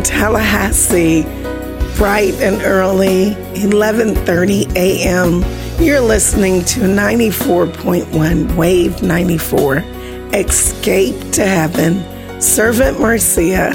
[0.00, 1.22] morning, Tallahassee.
[1.96, 5.44] Bright and early, 11:30 a.m.
[5.82, 9.76] You're listening to 94.1 Wave 94.
[10.32, 12.40] Escape to Heaven.
[12.40, 13.74] Servant Marcia,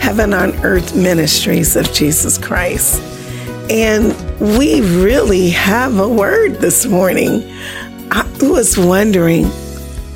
[0.00, 3.02] Heaven on Earth Ministries of Jesus Christ.
[3.70, 7.42] And we really have a word this morning.
[8.10, 9.46] I was wondering,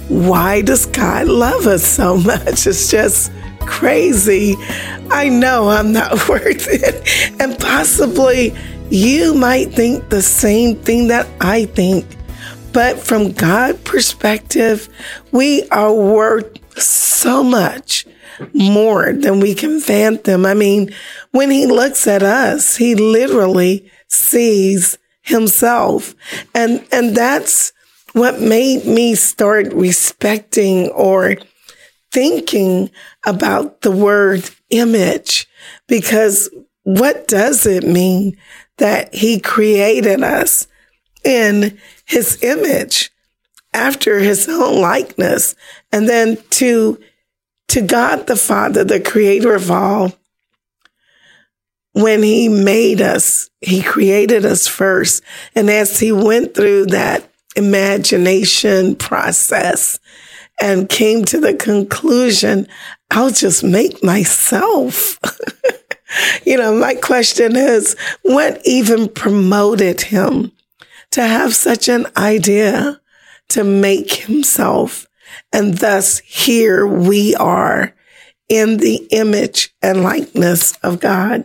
[0.09, 2.67] why does God love us so much?
[2.67, 4.57] It's just crazy.
[5.11, 7.41] I know I'm not worth it.
[7.41, 8.55] And possibly
[8.91, 12.07] you might think the same thing that I think.
[12.73, 14.89] But from God's perspective,
[15.33, 18.07] we are worth so much
[18.55, 20.47] more than we can fathom.
[20.47, 20.95] I mean,
[21.33, 26.15] when he looks at us, he literally sees himself.
[26.55, 27.73] And, and that's
[28.13, 31.37] what made me start respecting or
[32.13, 32.91] thinking
[33.25, 35.49] about the word image
[35.87, 36.49] because
[36.83, 38.37] what does it mean
[38.79, 40.67] that he created us
[41.25, 43.11] in his image
[43.73, 45.55] after his own likeness
[45.93, 46.99] and then to
[47.69, 50.13] to God the Father the creator of all?
[51.93, 55.23] When he made us he created us first.
[55.55, 60.00] And as he went through that imagination process
[60.61, 62.67] and came to the conclusion
[63.11, 65.19] I'll just make myself
[66.45, 70.53] you know my question is what even promoted him
[71.11, 73.01] to have such an idea
[73.49, 75.07] to make himself.
[75.53, 77.95] And thus here we are
[78.49, 81.45] in the image and likeness of God.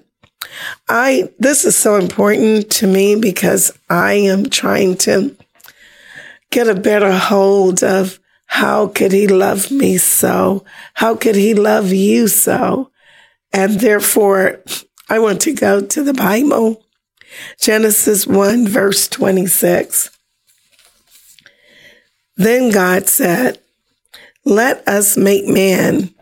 [0.88, 5.36] I, this is so important to me because I am trying to
[6.52, 10.64] get a better hold of how could he love me so?
[10.96, 12.92] How could he love you so?
[13.52, 14.62] And therefore,
[15.10, 16.86] I want to go to the Bible
[17.60, 20.10] Genesis 1, verse 26.
[22.38, 23.60] Then God said,
[24.44, 26.14] Let us make man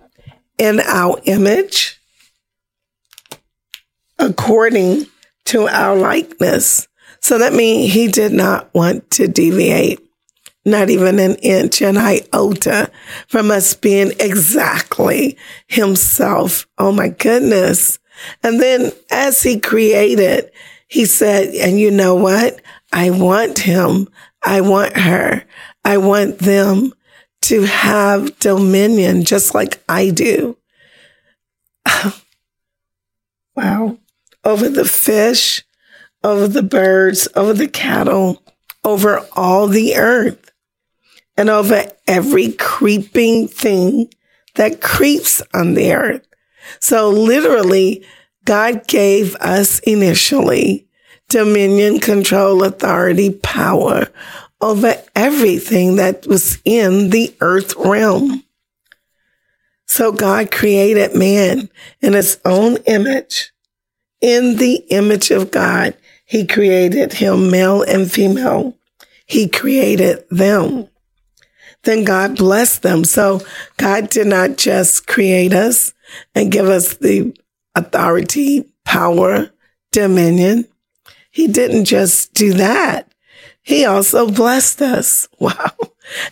[0.58, 2.00] in our image,
[4.20, 5.08] according
[5.46, 6.88] to our likeness.
[7.20, 10.00] So that means he did not want to deviate,
[10.66, 12.90] not even an inch, an iota
[13.28, 15.38] from us being exactly
[15.68, 16.68] himself.
[16.78, 18.00] Oh my goodness.
[18.42, 20.52] And then as he created,
[20.88, 22.62] he said, and you know what?
[22.92, 24.08] I want him.
[24.44, 25.44] I want her.
[25.84, 26.94] I want them
[27.44, 30.58] to have dominion just like I do.
[33.56, 33.98] wow.
[34.46, 35.66] Over the fish,
[36.24, 38.44] over the birds, over the cattle,
[38.84, 40.53] over all the earth,
[41.38, 44.10] and over every creeping thing
[44.56, 46.26] that creeps on the earth.
[46.80, 48.06] So literally,
[48.46, 50.88] God gave us initially
[51.30, 54.08] dominion, control, authority, power
[54.62, 58.44] over everything that was in the earth realm.
[59.86, 61.70] So God created man
[62.02, 63.52] in his own image.
[64.22, 65.96] In the image of God,
[66.26, 68.78] he created him male and female.
[69.26, 70.88] He created them.
[71.84, 73.04] Then God blessed them.
[73.04, 73.42] So
[73.78, 75.94] God did not just create us
[76.34, 77.36] and give us the
[77.76, 79.52] authority, power,
[79.92, 80.68] dominion.
[81.32, 83.12] He didn't just do that.
[83.62, 85.28] He also blessed us.
[85.40, 85.72] Wow.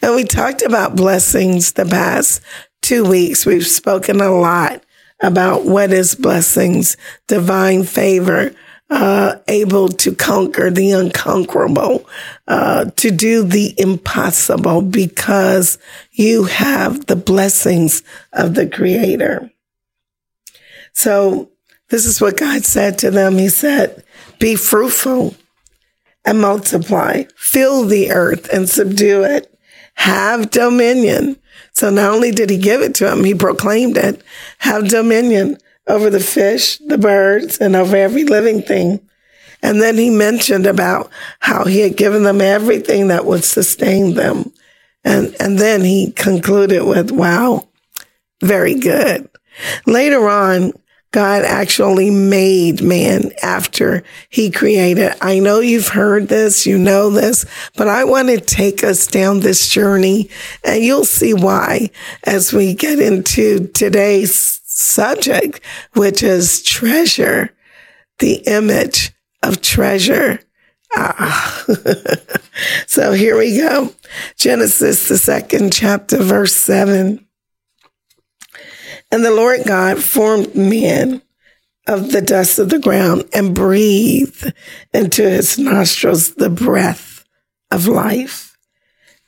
[0.01, 2.41] And we talked about blessings the past
[2.81, 3.45] two weeks.
[3.45, 4.83] We've spoken a lot
[5.21, 6.97] about what is blessings,
[7.27, 8.53] divine favor,
[8.91, 12.07] uh, able to conquer the unconquerable,
[12.47, 15.77] uh, to do the impossible because
[16.11, 18.03] you have the blessings
[18.33, 19.49] of the creator.
[20.91, 21.49] So
[21.89, 23.37] this is what God said to them.
[23.37, 24.03] He said,
[24.39, 25.35] be fruitful
[26.25, 29.57] and multiply, fill the earth and subdue it,
[29.93, 31.37] have dominion.
[31.71, 34.21] So not only did he give it to him, he proclaimed it,
[34.57, 35.57] have dominion
[35.91, 38.99] over the fish, the birds, and over every living thing.
[39.61, 44.51] And then he mentioned about how he had given them everything that would sustain them.
[45.03, 47.67] And, and then he concluded with, wow,
[48.41, 49.29] very good.
[49.85, 50.73] Later on,
[51.11, 55.13] God actually made man after he created.
[55.21, 57.45] I know you've heard this, you know this,
[57.75, 60.29] but I want to take us down this journey
[60.63, 61.89] and you'll see why
[62.23, 65.61] as we get into today's subject,
[65.93, 67.55] which is treasure,
[68.19, 69.11] the image
[69.43, 70.39] of treasure.
[70.95, 71.65] Ah.
[72.87, 73.93] so here we go.
[74.35, 77.25] Genesis, the second chapter, verse seven.
[79.11, 81.21] And the Lord God formed man
[81.87, 84.53] of the dust of the ground and breathed
[84.93, 87.25] into his nostrils the breath
[87.71, 88.57] of life.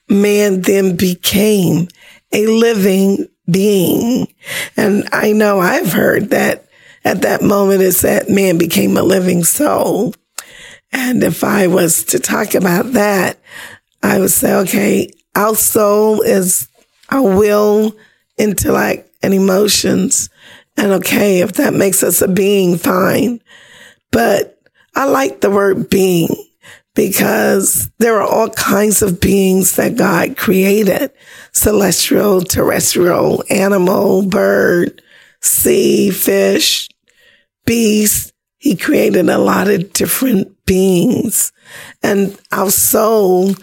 [0.07, 1.87] Man then became
[2.31, 4.33] a living being.
[4.77, 6.67] And I know I've heard that
[7.03, 10.13] at that moment is that man became a living soul.
[10.91, 13.39] And if I was to talk about that,
[14.01, 16.67] I would say, okay, our soul is
[17.09, 17.95] our will,
[18.37, 20.29] intellect, and emotions.
[20.77, 23.41] And okay, if that makes us a being, fine.
[24.11, 24.59] But
[24.95, 26.29] I like the word being
[26.95, 31.11] because there are all kinds of beings that God created
[31.53, 35.01] celestial, terrestrial, animal, bird,
[35.41, 36.89] sea, fish,
[37.65, 38.33] beast.
[38.57, 41.51] He created a lot of different beings.
[42.01, 43.55] And our soul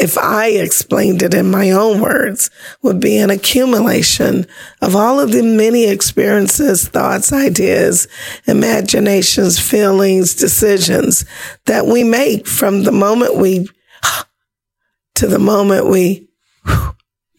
[0.00, 2.50] if I explained it in my own words,
[2.82, 4.46] would be an accumulation
[4.80, 8.08] of all of the many experiences, thoughts, ideas,
[8.46, 11.24] imaginations, feelings, decisions
[11.66, 13.68] that we make from the moment we
[15.14, 16.28] to the moment we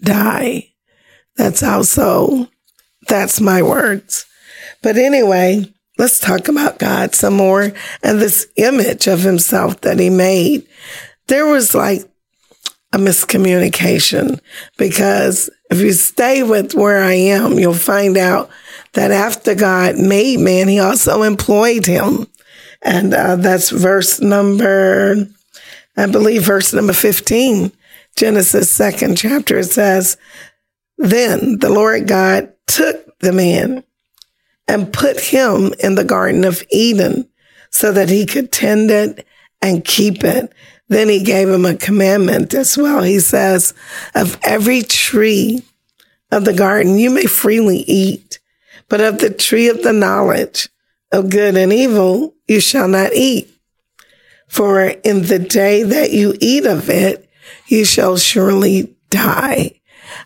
[0.03, 0.69] die.
[1.35, 2.47] That's soul.
[3.07, 4.25] That's my words.
[4.81, 7.71] But anyway, let's talk about God some more
[8.01, 10.67] and this image of himself that he made.
[11.27, 12.01] There was like
[12.91, 14.39] a miscommunication
[14.77, 18.49] because if you stay with where I am, you'll find out
[18.93, 22.27] that after God made man, he also employed him.
[22.83, 25.27] And uh, that's verse number,
[25.97, 27.71] I believe, verse number 15,
[28.15, 29.59] Genesis second chapter.
[29.59, 30.17] It says,
[30.97, 33.83] Then the Lord God took the man
[34.67, 37.27] and put him in the Garden of Eden
[37.69, 39.25] so that he could tend it
[39.61, 40.53] and keep it.
[40.89, 43.01] Then he gave him a commandment as well.
[43.01, 43.73] He says,
[44.13, 45.63] of every tree
[46.31, 48.39] of the garden you may freely eat,
[48.89, 50.69] but of the tree of the knowledge
[51.11, 53.49] of good and evil you shall not eat.
[54.47, 57.22] For in the day that you eat of it,
[57.73, 59.81] you shall surely die.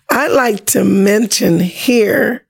[0.10, 2.46] I'd like to mention here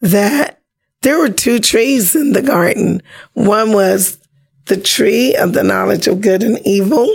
[0.00, 0.62] that
[1.02, 3.02] there were two trees in the garden.
[3.34, 4.18] One was
[4.66, 7.12] the tree of the knowledge of good and evil,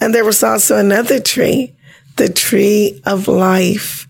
[0.00, 1.76] and there was also another tree,
[2.16, 4.08] the tree of life.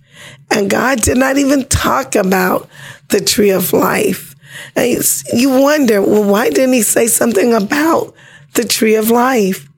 [0.51, 2.69] And God did not even talk about
[3.09, 4.35] the tree of life.
[4.75, 4.99] And
[5.33, 8.15] you wonder, well, why didn't he say something about
[8.55, 9.70] the tree of life?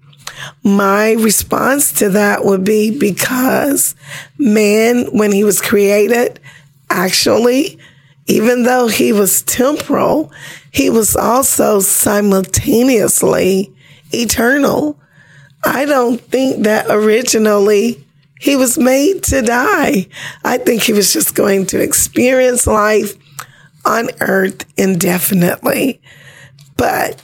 [0.63, 3.95] My response to that would be because
[4.39, 6.41] man, when he was created,
[6.91, 7.79] actually,
[8.27, 10.33] even though he was temporal,
[10.71, 13.73] he was also simultaneously
[14.13, 14.99] eternal.
[15.65, 18.05] I don't think that originally
[18.41, 20.09] he was made to die.
[20.45, 23.15] I think he was just going to experience life
[23.85, 26.01] on earth indefinitely.
[26.77, 27.23] But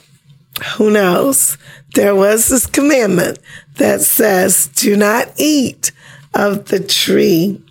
[0.77, 1.57] who knows?
[1.95, 3.39] There was this commandment
[3.77, 5.91] that says, do not eat
[6.33, 7.61] of the tree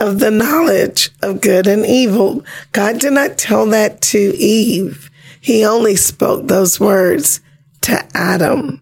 [0.00, 2.44] of the knowledge of good and evil.
[2.72, 5.10] God did not tell that to Eve.
[5.40, 7.40] He only spoke those words
[7.82, 8.80] to Adam.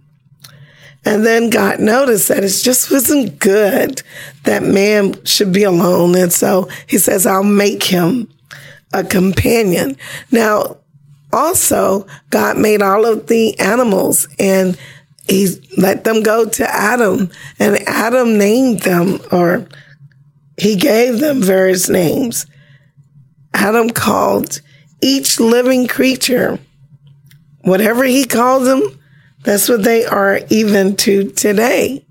[1.04, 4.02] And then God noticed that it just wasn't good
[4.45, 6.14] that man should be alone.
[6.16, 8.33] And so he says, I'll make him
[8.92, 9.97] a companion.
[10.31, 10.78] Now,
[11.32, 14.78] also, God made all of the animals and
[15.26, 15.48] he
[15.78, 19.66] let them go to Adam and Adam named them or
[20.58, 22.46] he gave them various names.
[23.54, 24.60] Adam called
[25.00, 26.58] each living creature,
[27.62, 28.82] whatever he called them,
[29.44, 32.04] that's what they are even to today.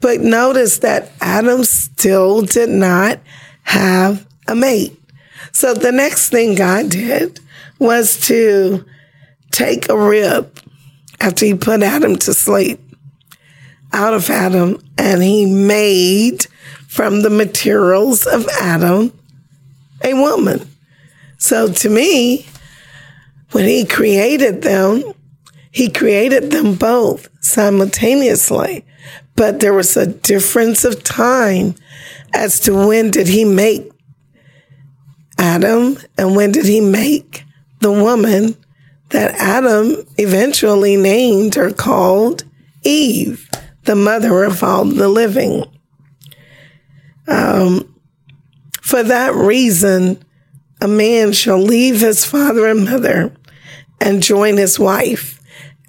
[0.00, 3.20] But notice that Adam still did not
[3.62, 5.00] have a mate.
[5.52, 7.40] So the next thing God did
[7.84, 8.84] was to
[9.52, 10.58] take a rib
[11.20, 12.80] after he put Adam to sleep
[13.92, 16.46] out of Adam and he made
[16.88, 19.12] from the materials of Adam
[20.02, 20.68] a woman.
[21.38, 22.46] So to me,
[23.52, 25.04] when he created them,
[25.70, 28.84] he created them both simultaneously.
[29.36, 31.74] But there was a difference of time
[32.32, 33.90] as to when did he make
[35.38, 37.44] Adam and when did he make
[37.84, 38.56] the woman
[39.10, 42.42] that Adam eventually named or called
[42.82, 43.50] Eve,
[43.82, 45.66] the mother of all the living.
[47.28, 47.94] Um,
[48.80, 50.24] for that reason,
[50.80, 53.36] a man shall leave his father and mother
[54.00, 55.38] and join his wife,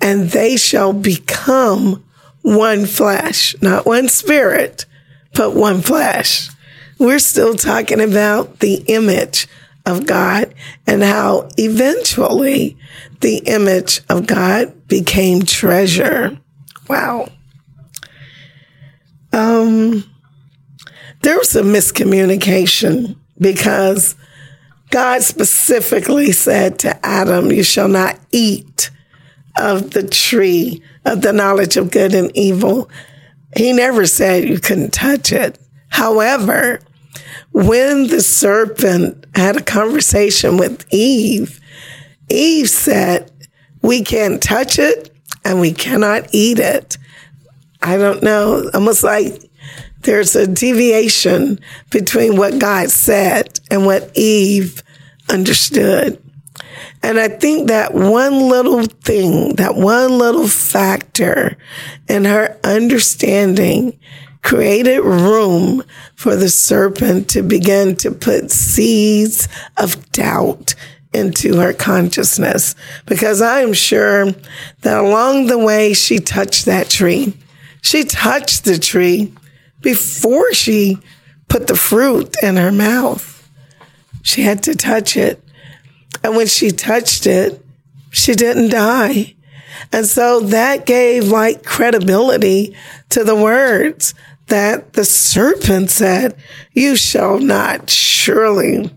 [0.01, 2.03] and they shall become
[2.41, 4.85] one flesh, not one spirit,
[5.33, 6.49] but one flesh.
[6.99, 9.47] We're still talking about the image
[9.85, 10.53] of God
[10.87, 12.77] and how eventually
[13.21, 16.37] the image of God became treasure.
[16.87, 17.29] Wow.
[19.31, 20.03] Um,
[21.21, 24.15] there was a miscommunication because
[24.91, 28.91] God specifically said to Adam, You shall not eat
[29.57, 32.89] of the tree of the knowledge of good and evil.
[33.55, 35.59] He never said you couldn't touch it.
[35.89, 36.79] However,
[37.51, 41.59] when the serpent had a conversation with Eve,
[42.29, 43.31] Eve said,
[43.81, 45.11] We can't touch it
[45.43, 46.97] and we cannot eat it.
[47.81, 49.43] I don't know, almost like
[50.01, 51.59] there's a deviation
[51.91, 54.81] between what God said and what Eve
[55.29, 56.21] understood.
[57.03, 61.57] And I think that one little thing, that one little factor
[62.07, 63.99] in her understanding
[64.45, 65.83] created room
[66.13, 70.75] for the serpent to begin to put seeds of doubt
[71.13, 72.75] into her consciousness.
[73.07, 74.31] Because I am sure
[74.81, 77.35] that along the way she touched that tree.
[77.81, 79.33] She touched the tree
[79.81, 80.99] before she
[81.47, 83.49] put the fruit in her mouth.
[84.21, 85.41] She had to touch it.
[86.23, 87.65] And when she touched it,
[88.11, 89.35] she didn't die.
[89.91, 92.75] And so that gave like credibility
[93.09, 94.13] to the words
[94.47, 96.35] that the serpent said,
[96.73, 98.91] You shall not surely,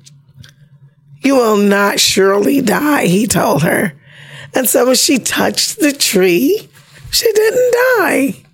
[1.22, 3.94] you will not surely die, he told her.
[4.54, 6.68] And so when she touched the tree,
[7.10, 8.44] she didn't die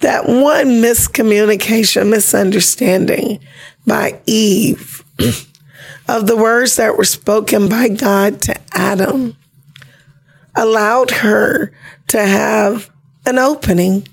[0.00, 3.40] that one miscommunication, misunderstanding
[3.86, 5.04] by Eve
[6.08, 9.36] of the words that were spoken by God to Adam
[10.54, 11.72] allowed her
[12.08, 12.90] to have
[13.24, 14.06] an opening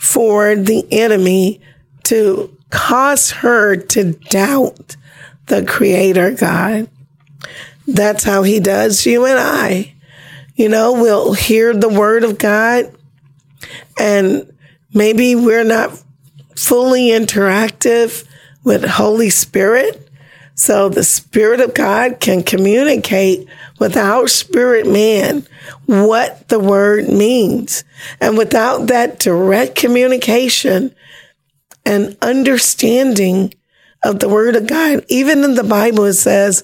[0.00, 1.60] for the enemy
[2.04, 4.96] to cause her to doubt
[5.46, 6.88] the creator God.
[7.86, 9.94] That's how he does you and I.
[10.54, 12.94] You know, we'll hear the word of God
[13.98, 14.50] and
[14.92, 16.02] Maybe we're not
[16.56, 18.26] fully interactive
[18.64, 20.08] with Holy Spirit.
[20.54, 23.48] So the Spirit of God can communicate
[23.80, 25.44] with our spirit man
[25.86, 27.82] what the word means.
[28.20, 30.94] And without that direct communication
[31.84, 33.52] and understanding
[34.04, 36.62] of the word of God, even in the Bible, it says,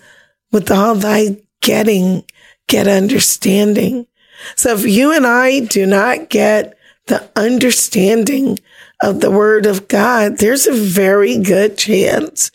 [0.53, 2.25] with all thy getting,
[2.69, 4.07] get understanding.
[4.55, 8.59] So if you and I do not get the understanding
[9.03, 12.51] of the word of God, there's a very good chance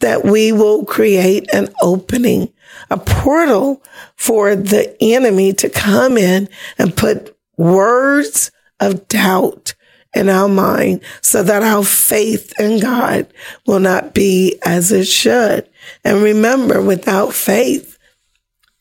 [0.00, 2.52] that we will create an opening,
[2.90, 3.82] a portal
[4.16, 6.48] for the enemy to come in
[6.78, 8.50] and put words
[8.80, 9.74] of doubt
[10.14, 13.26] in our mind so that our faith in God
[13.66, 15.68] will not be as it should.
[16.04, 17.98] And remember, without faith,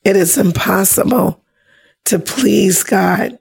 [0.03, 1.43] it is impossible
[2.05, 3.37] to please God.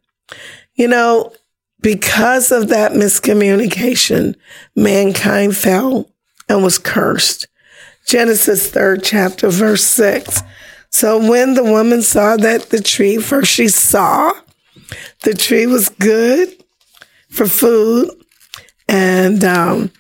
[0.75, 1.33] You know,
[1.81, 4.37] because of that miscommunication,
[4.77, 6.11] mankind fell
[6.49, 7.49] and was cursed.
[8.11, 10.43] Genesis 3rd chapter, verse 6.
[10.91, 14.33] So when the woman saw that the tree, first she saw
[15.23, 16.49] the tree was good
[17.29, 18.11] for food
[18.89, 19.93] and um,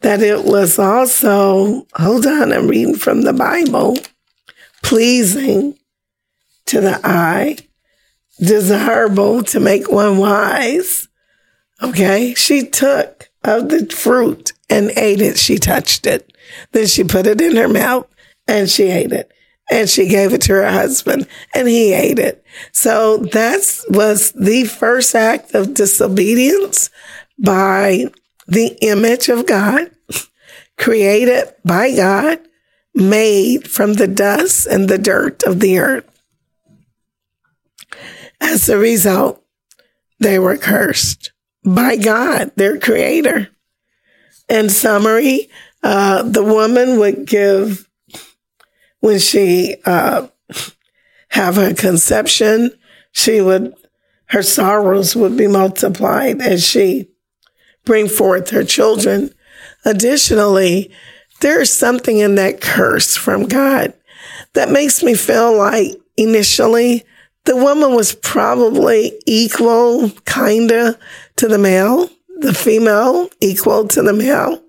[0.00, 3.98] that it was also, hold on, I'm reading from the Bible,
[4.82, 5.78] pleasing
[6.64, 7.58] to the eye,
[8.40, 11.08] desirable to make one wise
[11.82, 12.34] Okay.
[12.34, 15.38] She took of the fruit and ate it.
[15.38, 16.29] She touched it.
[16.72, 18.06] Then she put it in her mouth
[18.46, 19.32] and she ate it.
[19.70, 22.44] And she gave it to her husband and he ate it.
[22.72, 26.90] So that was the first act of disobedience
[27.38, 28.06] by
[28.48, 29.92] the image of God,
[30.76, 32.40] created by God,
[32.94, 36.06] made from the dust and the dirt of the earth.
[38.40, 39.44] As a result,
[40.18, 41.32] they were cursed
[41.64, 43.50] by God, their creator.
[44.50, 45.48] in summary,
[45.82, 47.88] uh, the woman would give
[49.00, 50.28] when she uh,
[51.28, 52.72] have her conception.
[53.12, 53.74] She would
[54.26, 57.08] her sorrows would be multiplied as she
[57.84, 59.34] bring forth her children.
[59.84, 60.92] Additionally,
[61.40, 63.92] there is something in that curse from God
[64.52, 67.04] that makes me feel like initially
[67.44, 70.98] the woman was probably equal, kinda,
[71.36, 72.08] to the male,
[72.38, 74.62] the female equal to the male.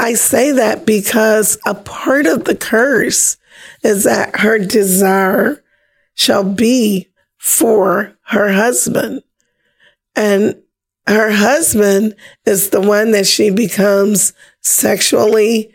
[0.00, 3.36] I say that because a part of the curse
[3.82, 5.62] is that her desire
[6.14, 9.22] shall be for her husband.
[10.16, 10.62] And
[11.06, 12.16] her husband
[12.46, 15.70] is the one that she becomes sexually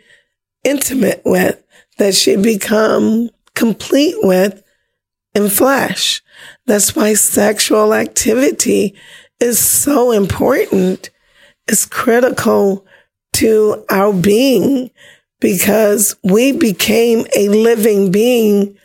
[0.64, 1.62] intimate with,
[1.98, 4.60] that she become complete with
[5.36, 6.20] in flesh.
[6.66, 8.96] That's why sexual activity
[9.38, 11.10] is so important.
[11.68, 12.84] It's critical
[13.36, 14.90] to our being
[15.40, 18.76] because we became a living being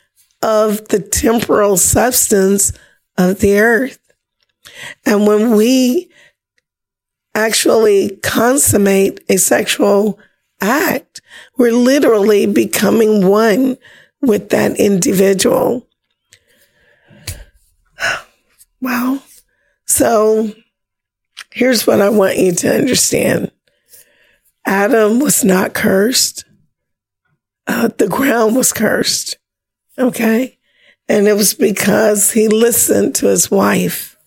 [0.41, 2.73] of the temporal substance
[3.17, 3.99] of the earth.
[5.05, 6.11] And when we
[7.33, 10.19] actually consummate a sexual
[10.59, 11.21] act,
[11.57, 13.77] we're literally becoming one
[14.21, 15.87] with that individual.
[18.81, 19.21] Wow.
[19.85, 20.51] So
[21.51, 23.51] here's what I want you to understand.
[24.65, 26.45] Adam was not cursed.
[27.67, 29.37] Uh, the ground was cursed.
[29.97, 30.57] Okay.
[31.07, 34.17] And it was because he listened to his wife,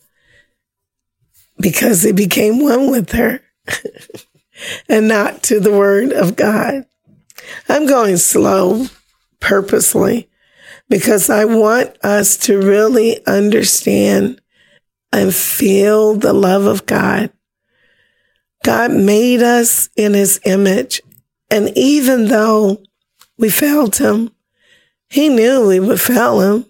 [1.58, 3.40] because he became one with her,
[4.88, 6.84] and not to the word of God.
[7.68, 8.86] I'm going slow
[9.40, 10.28] purposely
[10.88, 14.40] because I want us to really understand
[15.12, 17.30] and feel the love of God.
[18.64, 21.02] God made us in his image.
[21.50, 22.82] And even though
[23.38, 24.30] we failed him,
[25.08, 26.66] he knew we would fail him.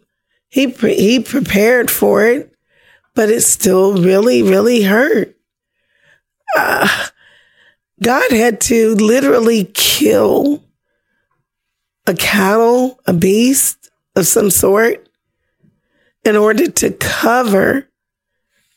[0.48, 2.52] He, pre- he prepared for it,
[3.14, 5.36] but it still really, really hurt.
[6.56, 7.06] Uh,
[8.02, 10.64] God had to literally kill
[12.06, 15.08] a cattle, a beast of some sort
[16.24, 17.88] in order to cover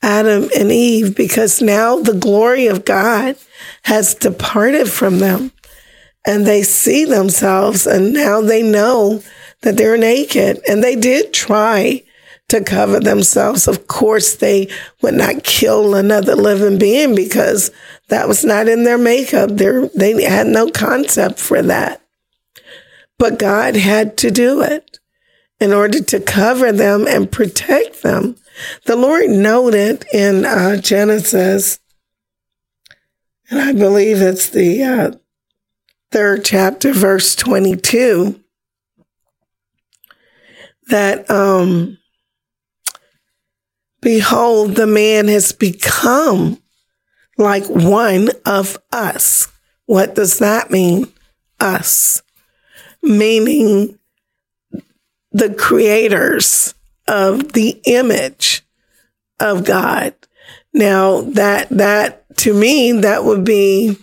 [0.01, 3.35] Adam and Eve because now the glory of God
[3.83, 5.51] has departed from them
[6.25, 9.23] and they see themselves and now they know
[9.61, 12.03] that they're naked and they did try
[12.49, 13.67] to cover themselves.
[13.67, 14.69] Of course, they
[15.01, 17.71] would not kill another living being because
[18.09, 19.49] that was not in their makeup.
[19.51, 22.01] They're, they had no concept for that.
[23.17, 24.99] But God had to do it
[25.59, 28.35] in order to cover them and protect them.
[28.85, 31.79] The Lord noted in uh, Genesis,
[33.49, 35.11] and I believe it's the uh,
[36.11, 38.39] third chapter, verse 22,
[40.89, 41.97] that, um,
[44.01, 46.61] behold, the man has become
[47.37, 49.47] like one of us.
[49.85, 51.07] What does that mean?
[51.59, 52.21] Us.
[53.01, 53.97] Meaning
[55.31, 56.73] the creators
[57.07, 58.63] of the image
[59.39, 60.13] of God.
[60.73, 63.97] Now that, that to me, that would be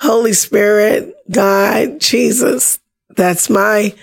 [0.00, 2.78] Holy Spirit, God, Jesus.
[3.16, 3.94] That's my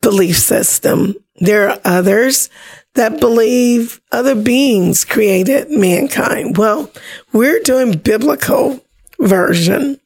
[0.00, 1.14] belief system.
[1.36, 2.50] There are others
[2.94, 6.56] that believe other beings created mankind.
[6.56, 6.90] Well,
[7.32, 8.84] we're doing biblical
[9.18, 10.00] version.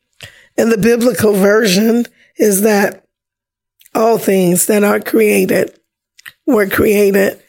[0.58, 2.06] And the biblical version
[2.36, 3.04] is that
[3.94, 5.78] all things that are created
[6.46, 7.40] were created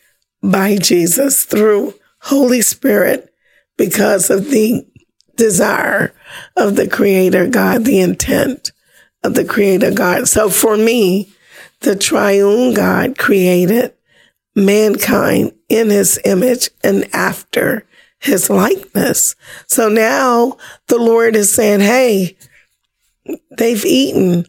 [0.41, 3.33] by Jesus through Holy Spirit
[3.77, 4.85] because of the
[5.35, 6.13] desire
[6.55, 8.71] of the creator God, the intent
[9.23, 10.27] of the creator God.
[10.27, 11.33] So for me,
[11.81, 13.93] the triune God created
[14.55, 17.85] mankind in his image and after
[18.19, 19.35] his likeness.
[19.67, 22.37] So now the Lord is saying, Hey,
[23.57, 24.45] they've eaten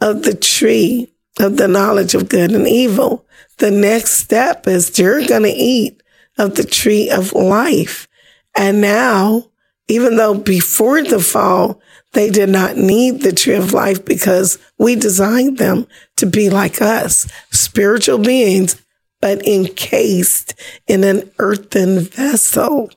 [0.00, 3.24] of the tree of the knowledge of good and evil.
[3.62, 6.02] The next step is you're going to eat
[6.36, 8.08] of the tree of life.
[8.56, 9.50] And now,
[9.86, 11.80] even though before the fall,
[12.12, 16.82] they did not need the tree of life because we designed them to be like
[16.82, 18.82] us, spiritual beings,
[19.20, 20.54] but encased
[20.88, 22.90] in an earthen vessel.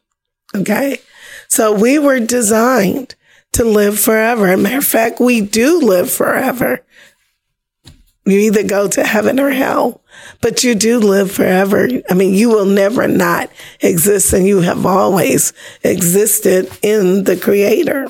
[0.55, 0.97] Okay.
[1.47, 3.13] So we were designed
[3.53, 4.47] to live forever.
[4.47, 6.83] As a matter of fact, we do live forever.
[8.25, 10.01] You either go to heaven or hell,
[10.41, 11.87] but you do live forever.
[12.09, 13.49] I mean, you will never not
[13.81, 18.07] exist and you have always existed in the creator.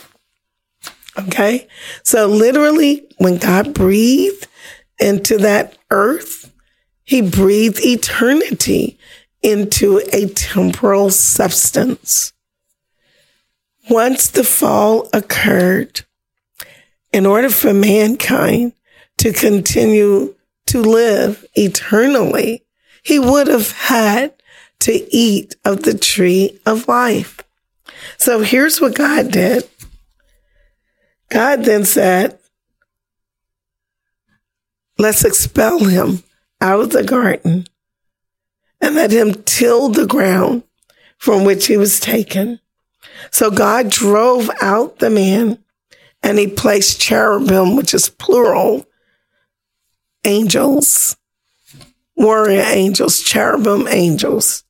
[1.17, 1.67] Okay.
[2.03, 4.47] So literally, when God breathed
[4.99, 6.51] into that earth,
[7.03, 8.97] he breathed eternity
[9.41, 12.33] into a temporal substance.
[13.89, 16.01] Once the fall occurred,
[17.15, 18.73] in order for mankind
[19.17, 20.34] to continue
[20.67, 22.63] to live eternally,
[23.03, 24.33] he would have had
[24.79, 27.39] to eat of the tree of life.
[28.17, 29.67] So here's what God did.
[31.29, 32.37] God then said,
[34.97, 36.23] let's expel him
[36.61, 37.65] out of the garden
[38.81, 40.63] and let him till the ground
[41.17, 42.59] from which he was taken.
[43.31, 45.59] So God drove out the man
[46.21, 48.85] and he placed cherubim, which is plural,
[50.25, 51.15] angels,
[52.15, 54.63] warrior angels, cherubim angels.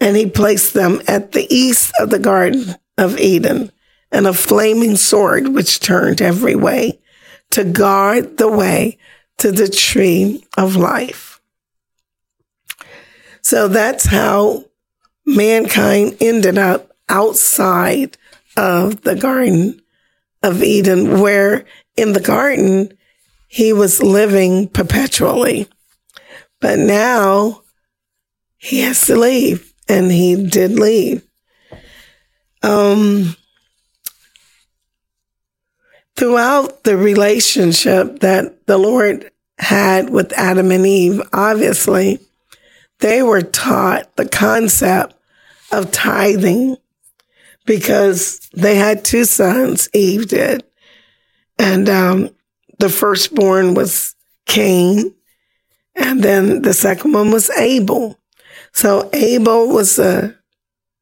[0.00, 3.72] And he placed them at the east of the Garden of Eden
[4.12, 7.00] and a flaming sword which turned every way
[7.50, 8.98] to guard the way
[9.38, 11.40] to the tree of life.
[13.42, 14.64] So that's how
[15.24, 18.16] mankind ended up outside
[18.56, 19.80] of the Garden
[20.42, 21.64] of Eden, where
[21.96, 22.96] in the garden
[23.46, 25.68] he was living perpetually.
[26.60, 27.62] But now
[28.56, 31.22] he has to leave, and he did leave.
[32.62, 33.36] Um,
[36.16, 42.18] throughout the relationship that the Lord had with Adam and Eve, obviously,
[43.00, 45.14] they were taught the concept
[45.70, 46.76] of tithing
[47.66, 50.64] because they had two sons, Eve did.
[51.58, 52.30] And um,
[52.78, 54.14] the firstborn was
[54.46, 55.14] Cain,
[55.94, 58.18] and then the second one was Abel.
[58.72, 60.36] So Abel was a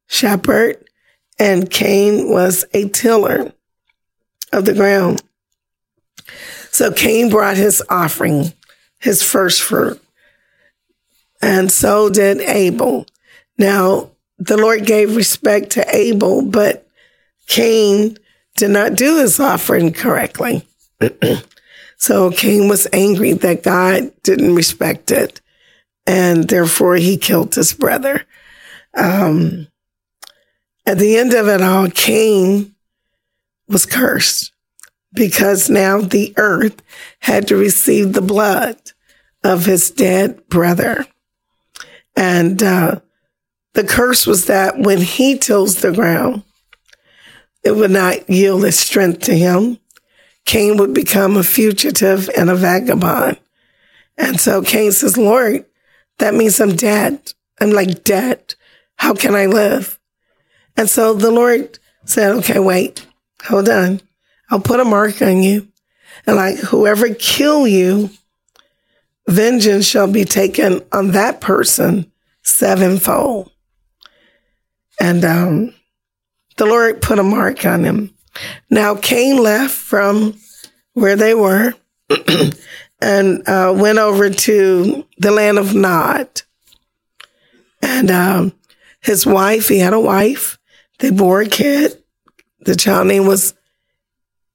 [0.07, 0.77] shepherd,
[1.39, 3.53] and Cain was a tiller
[4.53, 5.23] of the ground.
[6.71, 8.53] So Cain brought his offering,
[9.01, 10.01] his first fruit,
[11.43, 13.07] and so did Abel.
[13.59, 16.89] Now, the Lord gave respect to Abel, but
[17.47, 18.17] Cain
[18.57, 20.67] did not do his offering correctly.
[22.05, 25.41] so Cain was angry that God didn't respect it,
[26.07, 28.27] and therefore he killed his brother.
[28.93, 29.69] Um,
[30.85, 32.75] at the end of it all, Cain
[33.69, 34.53] was cursed
[35.15, 36.83] because now the earth
[37.21, 38.77] had to receive the blood
[39.43, 41.07] of his dead brother.
[42.15, 43.01] And uh,
[43.73, 46.43] the curse was that when he tills the ground,
[47.65, 49.79] it would not yield its strength to him.
[50.45, 53.39] Cain would become a fugitive and a vagabond.
[54.17, 55.65] And so Cain says, Lord,
[56.19, 57.33] that means I'm dead.
[57.61, 58.55] I'm like dead.
[58.97, 59.99] How can I live?
[60.77, 63.07] And so the Lord said, okay, wait,
[63.45, 64.01] hold on.
[64.51, 65.69] I'll put a mark on you.
[66.27, 68.11] And like whoever kill you,
[69.27, 72.11] vengeance shall be taken on that person
[72.43, 73.51] sevenfold.
[75.01, 75.75] And um,
[76.57, 78.15] the Lord put a mark on him.
[78.71, 80.39] Now Cain left from
[80.93, 81.75] where they were
[83.01, 86.43] and uh, went over to the land of Nod.
[87.83, 88.53] And um,
[89.01, 90.59] his wife, he had a wife.
[90.99, 92.03] They bore a kid.
[92.61, 93.55] The child name was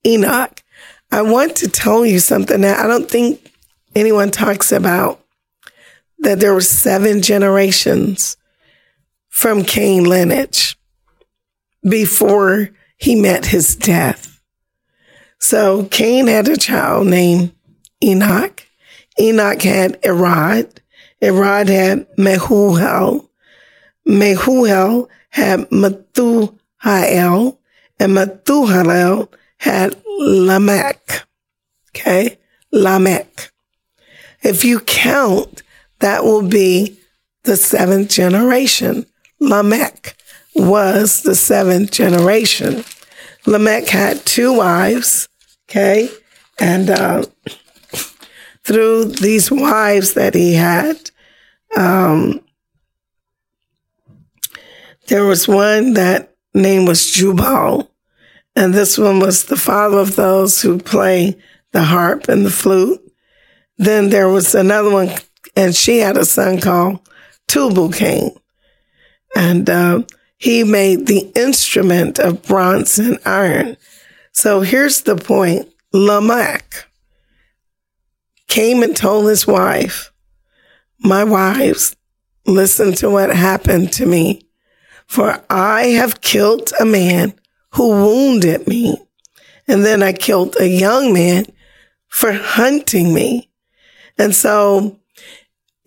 [0.06, 0.64] Enoch.
[1.12, 3.52] I want to tell you something that I don't think
[3.96, 5.24] anyone talks about
[6.20, 8.38] that there were seven generations
[9.28, 10.78] from Cain lineage
[11.88, 14.42] before he met his death.
[15.40, 17.54] So Cain had a child named
[18.04, 18.68] Enoch.
[19.20, 20.78] Enoch had Erod.
[21.22, 23.28] Erod had Mehujael.
[24.08, 27.58] Mehujael had Methushael.
[28.02, 31.26] And Methushael had Lamech.
[31.92, 32.38] Okay?
[32.72, 33.52] Lamech.
[34.42, 35.64] If you count,
[36.00, 37.00] that will be
[37.44, 39.06] the seventh generation.
[39.40, 40.16] Lamech
[40.60, 42.84] was the seventh generation.
[43.46, 45.28] Lamech had two wives,
[45.70, 46.10] okay?
[46.60, 47.24] And uh,
[48.64, 51.12] through these wives that he had,
[51.76, 52.42] um,
[55.08, 57.90] there was one that name was Jubal,
[58.56, 61.38] and this one was the father of those who play
[61.72, 63.02] the harp and the flute.
[63.78, 65.10] Then there was another one,
[65.56, 67.00] and she had a son called
[67.48, 68.36] Tubal Cain.
[69.36, 70.04] And uh,
[70.40, 73.76] he made the instrument of bronze and iron.
[74.32, 76.88] So here's the point Lamech
[78.48, 80.12] came and told his wife,
[80.98, 81.96] My wives,
[82.46, 84.48] listen to what happened to me.
[85.08, 87.34] For I have killed a man
[87.72, 88.98] who wounded me,
[89.68, 91.48] And then I killed a young man
[92.08, 93.50] for hunting me.
[94.18, 94.99] And so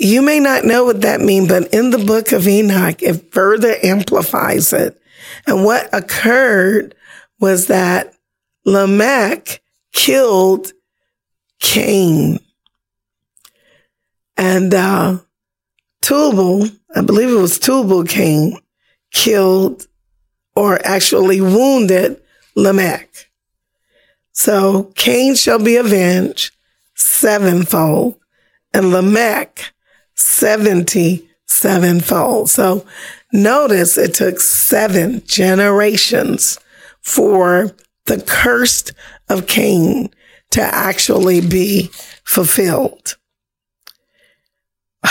[0.03, 3.77] you may not know what that means, but in the book of Enoch, it further
[3.85, 5.01] amplifies it.
[5.47, 6.97] And what occurred
[7.39, 8.13] was that
[8.65, 9.63] Lamech
[9.93, 10.73] killed
[11.61, 12.41] Cain.
[14.37, 15.19] And uh,
[16.01, 18.59] Tubal, I believe it was Tubal Cain,
[19.13, 19.87] killed
[20.57, 22.21] or actually wounded
[22.57, 23.31] Lamech.
[24.33, 26.57] So Cain shall be avenged
[26.97, 28.19] sevenfold
[28.75, 29.73] and Lamech
[30.23, 32.49] 70 sevenfold.
[32.49, 32.87] So
[33.33, 36.59] notice it took seven generations
[37.01, 37.75] for
[38.07, 38.85] the curse
[39.29, 40.11] of Cain
[40.51, 41.91] to actually be
[42.25, 43.17] fulfilled.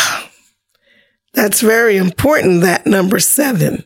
[1.34, 3.84] That's very important, that number seven.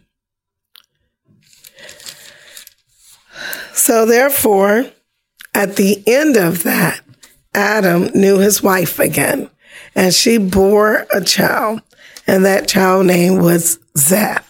[3.73, 4.85] So therefore,
[5.53, 7.01] at the end of that,
[7.53, 9.49] Adam knew his wife again,
[9.95, 11.81] and she bore a child,
[12.27, 14.43] and that child name was Zeth.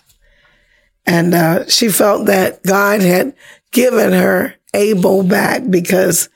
[1.05, 3.35] And uh, she felt that God had
[3.71, 6.29] given her Abel back because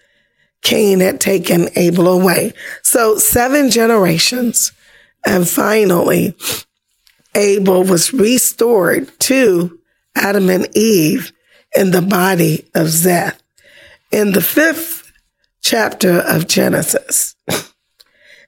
[0.61, 2.53] Cain had taken Abel away.
[2.83, 4.71] So seven generations,
[5.25, 6.35] and finally,
[7.35, 9.79] Abel was restored to
[10.15, 11.31] Adam and Eve
[11.75, 13.39] in the body of Zeth.
[14.11, 15.11] In the fifth
[15.61, 17.35] chapter of Genesis,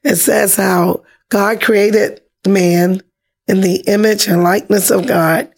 [0.04, 3.02] it says how God created man
[3.48, 5.52] in the image and likeness of God,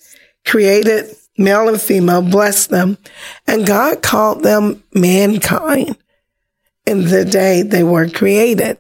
[0.46, 2.98] created male and female, blessed them,
[3.48, 5.98] and God called them mankind
[6.86, 8.78] in the day they were created.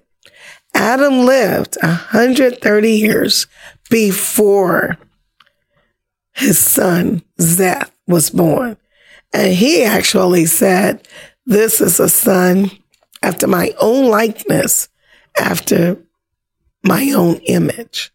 [0.73, 3.47] Adam lived 130 years
[3.89, 4.97] before
[6.33, 8.77] his son Zeth was born.
[9.33, 11.07] And he actually said,
[11.45, 12.71] This is a son
[13.21, 14.89] after my own likeness,
[15.37, 15.97] after
[16.83, 18.11] my own image.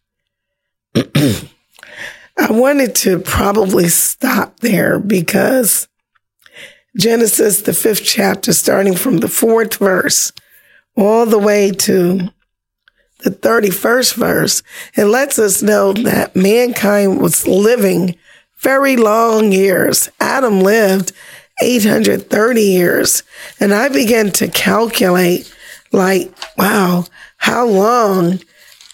[0.95, 5.87] I wanted to probably stop there because
[6.97, 10.31] Genesis, the fifth chapter, starting from the fourth verse
[10.95, 12.29] all the way to
[13.23, 14.63] the 31st verse,
[14.95, 18.15] it lets us know that mankind was living
[18.59, 20.09] very long years.
[20.19, 21.11] Adam lived
[21.61, 23.23] 830 years.
[23.59, 25.53] And I began to calculate,
[25.91, 27.05] like, wow,
[27.37, 28.39] how long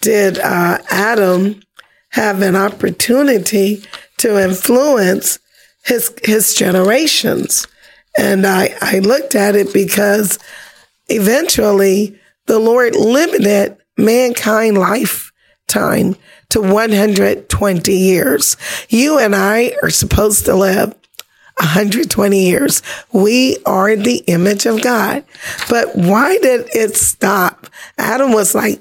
[0.00, 1.62] did uh, Adam
[2.10, 3.82] have an opportunity
[4.18, 5.38] to influence
[5.84, 7.66] his his generations?
[8.18, 10.38] And I, I looked at it because
[11.08, 16.16] eventually the Lord limited mankind lifetime
[16.50, 18.56] to 120 years.
[18.88, 20.94] You and I are supposed to live
[21.58, 22.82] 120 years.
[23.12, 25.24] We are the image of God.
[25.68, 27.66] But why did it stop?
[27.98, 28.80] Adam was like,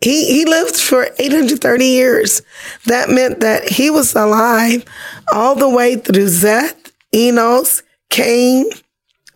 [0.00, 2.42] he, he lived for 830 years.
[2.86, 4.84] That meant that he was alive
[5.32, 8.70] all the way through Zeth, Enos, Cain,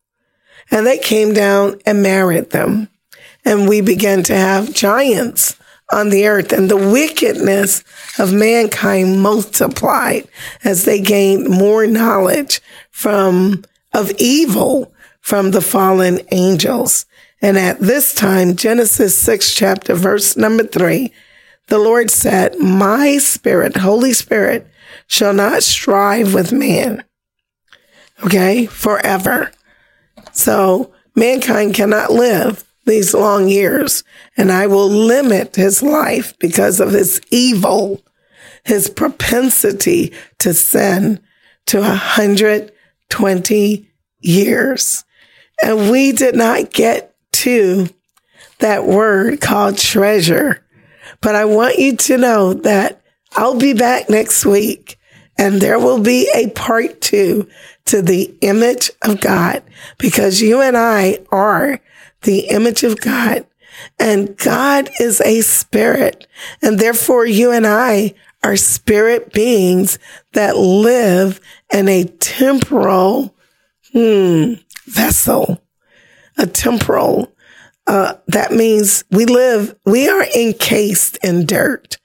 [0.72, 2.90] And they came down and married them.
[3.46, 5.56] And we began to have giants
[5.92, 7.84] on the earth and the wickedness
[8.20, 10.28] of mankind multiplied
[10.64, 17.06] as they gained more knowledge from of evil from the fallen angels.
[17.42, 21.12] And at this time, Genesis 6 chapter verse number 3,
[21.68, 24.68] the Lord said, My spirit, Holy Spirit,
[25.08, 27.04] shall not strive with man.
[28.24, 29.52] Okay, forever.
[30.32, 34.04] So mankind cannot live these long years,
[34.38, 38.02] and I will limit his life because of his evil,
[38.64, 41.20] his propensity to sin
[41.68, 45.04] to 120 years.
[45.62, 47.88] And we did not get to
[48.60, 50.64] that word called treasure.
[51.22, 53.02] But I want you to know that
[53.34, 54.97] I'll be back next week
[55.38, 57.48] and there will be a part two
[57.86, 59.64] to the image of God
[59.98, 61.80] because you and I are
[62.24, 63.46] the image of God
[64.00, 66.28] and God is a spirit
[66.62, 70.00] and therefore you and I are spirit beings
[70.34, 71.40] that live
[71.72, 73.36] in a temporal
[73.92, 74.54] hmm,
[74.86, 75.62] vessel,
[76.38, 77.32] a temporal.
[77.86, 81.98] Uh, that means we live, we are encased in dirt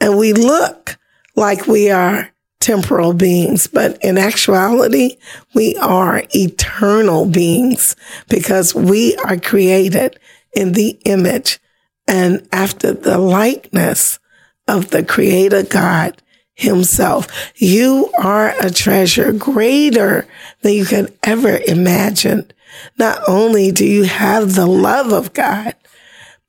[0.00, 0.97] and we look
[1.38, 5.16] like we are temporal beings, but in actuality,
[5.54, 7.94] we are eternal beings
[8.28, 10.18] because we are created
[10.52, 11.60] in the image
[12.08, 14.18] and after the likeness
[14.66, 16.20] of the creator God
[16.54, 17.52] himself.
[17.56, 20.26] You are a treasure greater
[20.62, 22.50] than you can ever imagine.
[22.98, 25.74] Not only do you have the love of God,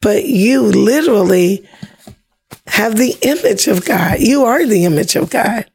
[0.02, 1.68] but you literally
[2.70, 4.20] have the image of God.
[4.20, 5.66] You are the image of God.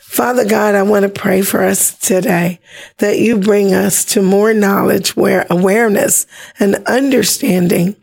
[0.00, 2.60] Father God, I want to pray for us today
[2.96, 6.26] that you bring us to more knowledge, where awareness
[6.58, 7.94] and understanding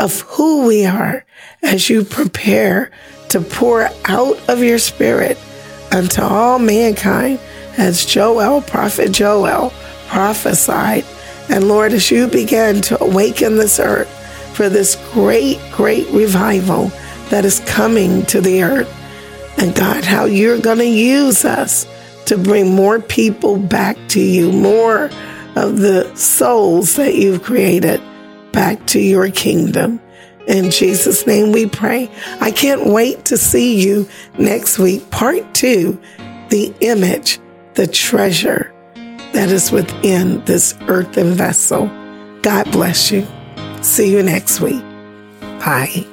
[0.00, 1.24] of who we are
[1.62, 2.90] as you prepare
[3.28, 5.38] to pour out of your spirit
[5.92, 7.38] unto all mankind
[7.76, 9.72] as Joel, prophet Joel
[10.08, 11.04] prophesied.
[11.48, 14.08] And Lord, as you begin to awaken this earth
[14.54, 16.90] for this great, great revival
[17.32, 18.94] that is coming to the earth.
[19.56, 21.86] And God, how you're going to use us
[22.26, 25.06] to bring more people back to you, more
[25.56, 28.02] of the souls that you've created
[28.52, 29.98] back to your kingdom.
[30.46, 32.10] In Jesus' name we pray.
[32.42, 34.06] I can't wait to see you
[34.38, 35.10] next week.
[35.10, 35.98] Part two,
[36.50, 37.40] the image,
[37.74, 38.74] the treasure
[39.32, 41.86] that is within this earthen vessel.
[42.42, 43.26] God bless you.
[43.80, 44.82] See you next week.
[45.40, 46.11] Bye.